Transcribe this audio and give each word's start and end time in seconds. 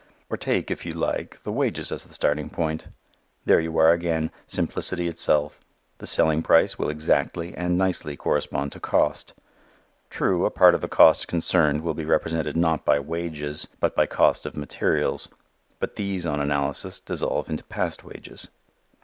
Or 0.31 0.35
take, 0.37 0.71
if 0.71 0.83
you 0.83 0.93
like, 0.93 1.43
the 1.43 1.51
wages 1.51 1.91
as 1.91 2.05
the 2.05 2.15
starting 2.15 2.49
point: 2.49 2.87
there 3.45 3.59
you 3.59 3.77
are 3.77 3.91
again, 3.91 4.31
simplicity 4.47 5.07
itself: 5.07 5.59
the 5.99 6.07
selling 6.07 6.41
price 6.41 6.79
will 6.79 6.89
exactly 6.89 7.53
and 7.53 7.77
nicely 7.77 8.17
correspond 8.17 8.71
to 8.71 8.79
cost. 8.79 9.35
True, 10.09 10.43
a 10.47 10.49
part 10.49 10.73
of 10.73 10.81
the 10.81 10.87
cost 10.87 11.27
concerned 11.27 11.83
will 11.83 11.93
be 11.93 12.03
represented 12.03 12.57
not 12.57 12.83
by 12.83 12.99
wages, 12.99 13.67
but 13.79 13.95
by 13.95 14.07
cost 14.07 14.47
of 14.47 14.57
materials; 14.57 15.29
but 15.77 15.97
these, 15.97 16.25
on 16.25 16.39
analysis, 16.41 16.99
dissolve 16.99 17.47
into 17.47 17.63
past 17.65 18.03
wages. 18.03 18.47